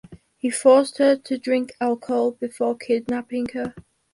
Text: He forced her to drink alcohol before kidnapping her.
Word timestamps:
He 0.39 0.49
forced 0.49 0.97
her 0.97 1.15
to 1.15 1.37
drink 1.37 1.73
alcohol 1.79 2.31
before 2.31 2.75
kidnapping 2.75 3.49
her. 3.53 3.75